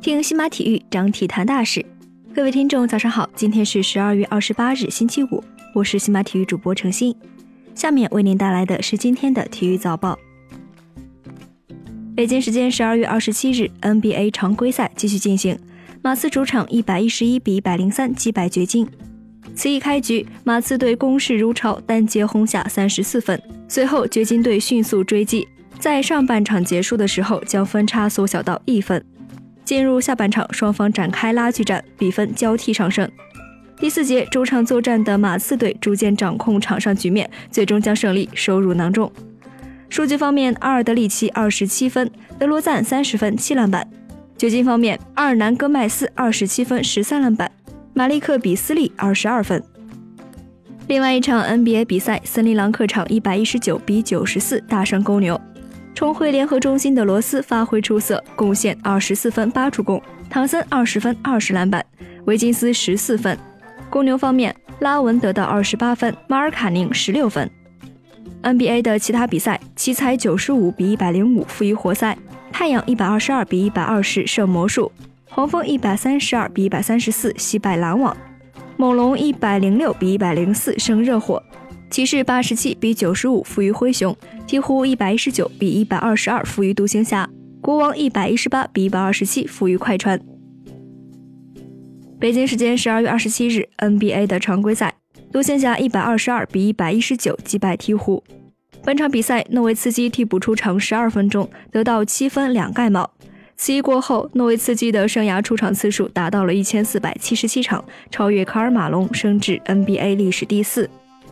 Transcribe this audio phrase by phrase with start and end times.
[0.00, 1.84] 听新马体育讲体坛大事，
[2.34, 5.42] 各位听众早上好，今天是十二月二十八日星期五，
[5.74, 7.14] 我是新马体育主播程鑫，
[7.74, 10.18] 下面为您带来的是今天的体育早报。
[12.16, 15.56] 北京时间十二月二十七日，NBA 常规赛继续进行，
[16.02, 18.86] 马刺主场一百一十一比一百零三击败掘金。
[19.54, 25.46] 此一开局，马刺队攻势如潮，单节轰下三十四分，随后掘金队迅速追击，
[25.80, 29.02] 在上半场结束的时候将分差缩小到一分。
[29.64, 33.10] 进入下半场，双方展开拉锯战，比分交替上升。
[33.78, 39.10] 第四节主场作战的马刺队逐渐掌控场上局面，最终将胜利收入囊中。
[39.88, 43.88] 数据方面，阿尔德里奇二十七分，德罗赞三十分七篮板。
[44.36, 47.50] 掘金方面，阿尔南戈麦斯二十七分十三篮板，
[47.94, 49.62] 马利克比斯利二十二分。
[50.88, 55.40] 另外一场 NBA 比赛，森林狼客场一百一十九比九十四大胜公牛。
[55.94, 61.84] 重回联合中心的罗斯发挥出色，贡献二十四分八助攻，唐森二十分二十篮板，
[62.24, 63.36] 维金斯十四分。
[63.90, 67.50] 公牛方面，拉文得到二十八分，马尔卡宁十六分。
[68.42, 72.16] NBA 的其他比赛，奇才九十五比一百零五负于活塞，
[72.50, 74.90] 太阳一百二十二比一百二十胜魔术，
[75.28, 78.16] 黄蜂一百三十二比一百三十四惜败篮网，
[78.78, 81.42] 猛龙一百零六比一百零四胜热火，
[81.90, 87.28] 骑士八十七比九十五负于灰熊，鹈鹕一百一十九比一百二十二负于独行侠，
[87.60, 90.20] 国王一百一十八比一百二十七负于快船。
[92.20, 94.94] 北京时间十二月二十七日，NBA 的常规赛。
[95.32, 98.22] 独行侠一百二十二比一百一十九击败鹈鹕。
[98.84, 103.10] 本场比赛，诺维茨基替补出场十二分钟，得到七分两盖帽。
[103.56, 110.88] 此役过后，诺维茨基的生涯出场次数达到了一千四百七十七场，超越卡尔马龙，升至 NBA 历史第四。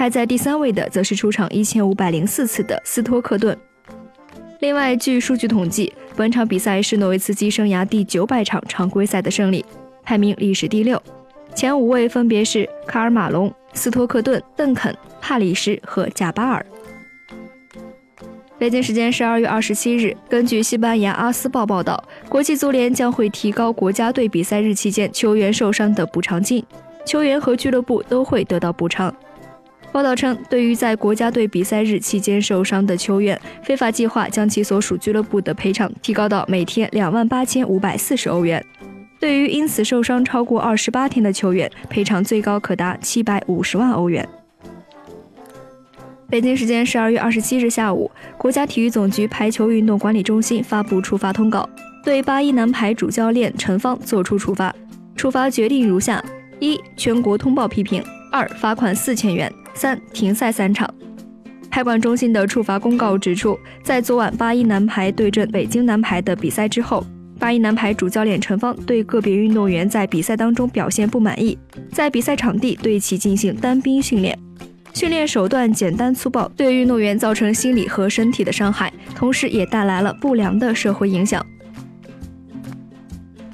[0.00, 3.54] 排在第三位的则是出场一千五百零四次的斯托克顿。
[4.60, 9.62] 另外，据数据统计，本场比赛是诺维茨基生涯第九百场常规赛的胜利，
[10.02, 10.98] 排名历史第六。
[11.54, 13.52] 前五位分别是卡尔马龙。
[13.74, 16.64] 斯托克顿、邓肯、帕里什和贾巴尔。
[18.58, 26.64] 北京时间十二月二十七日，根据西班牙《阿斯报》报道，国际足联将会提高国家队比赛日期间球员受伤的补偿金，
[27.04, 29.14] 球员和俱乐部都会得到补偿。
[29.92, 38.64] 报道称，对于在国家队比赛日期间受伤的球员，非法计划将其所属俱乐部的赔偿提高到每天两万八千五百四十欧元。
[39.18, 44.26] 对于因此受伤超过二十八天的球员，赔偿最高可达七百五十万欧元。
[46.28, 48.08] 北京时间十二月二十七日下午，
[48.38, 51.68] 国家体育总局排球运动管理中心发布处罚通告，
[52.04, 54.72] 对八一男排主教练陈芳作出处罚。
[55.16, 56.24] 处罚决定如下：
[56.60, 60.92] 一、全国通报批评；二、罚款四千元；三、停赛三场。
[61.70, 67.04] 排管中心的处罚公告指出，在昨晚八一男排对阵北京男排的比赛之后。
[67.38, 71.58] 八一男排主教练陈芳对个别运动员在比赛当中表现不满意，
[71.90, 74.38] 在比赛场地对其进行单兵训练，
[74.92, 81.42] 训练手段简单粗暴，对运动员造成心理和身体的伤害，同时也带来了不良的社会影响。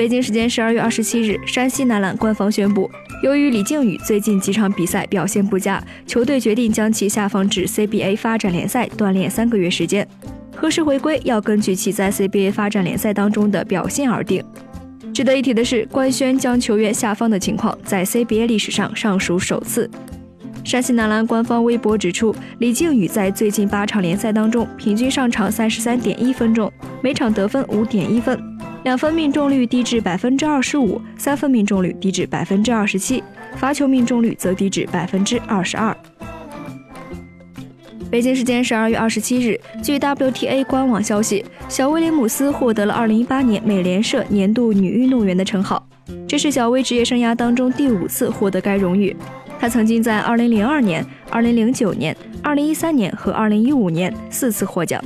[0.00, 2.90] 北京时间十二月二十七日，山西男篮官方宣布，
[3.22, 10.08] 由于李靖宇最近几场比赛表现不佳，球队决定将其下放至 CBA 发展联赛锻炼三个月时间。
[10.56, 14.42] 何时回归要根据其在 CBA 发展联赛当中的表现而定。
[15.12, 19.90] 值得一提的是，官宣将球员下放的情况在 CBA 历史上尚属首次。
[20.64, 26.72] 山西男篮官方微博指出，李靖宇在最近八场联赛当中，平均上场三十三点一分钟，
[27.02, 28.42] 每场得分五点一分，
[28.82, 33.22] 两分命中率低至百分之二十五，三分命中率低至百分之二十七，
[33.56, 35.94] 罚球命中率则低至百分之二十二。
[38.10, 45.86] 北京时间十二月二十七日，据 WTA 官网消息，小威廉姆斯获得了二零一八年美联社年度女运动员的称号，
[46.26, 49.14] 这是小威职业生涯当中第五次获得该荣誉。
[49.60, 55.04] 她曾经在二零零二年、二零零九年、二零一三年和二零一五年四次获奖。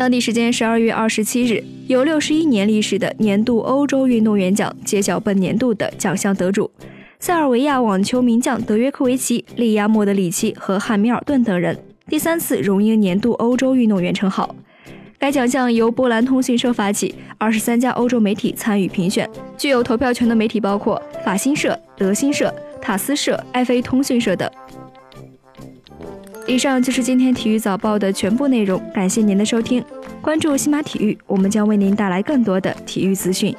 [0.00, 6.70] 当地时间十二月二十七日，有六十一年历史的年度欧洲运动员奖揭晓本年度的奖项得主。
[7.18, 14.56] 塞尔维亚网球名将德约科维奇、利亚莫德里奇和汉密尔顿等人第三次荣膺年度欧洲运动员称号。
[15.18, 22.50] 该奖项由波兰通讯社发起，二十三家欧洲媒体参与评选，具有投票权的媒体包括法新社、德新社、
[22.80, 24.50] 塔斯社、埃菲通讯社等。
[26.50, 29.84] 以上就是今天体育早报的全部内容，感谢您的收听。
[30.20, 33.54] 关注新马体育，我们将为您带来更多的体育资讯。